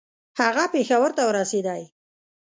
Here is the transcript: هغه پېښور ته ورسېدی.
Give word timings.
هغه 0.39 0.63
پېښور 0.73 1.09
ته 1.17 1.23
ورسېدی. 1.29 1.81